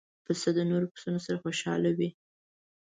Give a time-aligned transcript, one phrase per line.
[0.25, 2.09] پسه د نور پسونو سره خوشاله وي.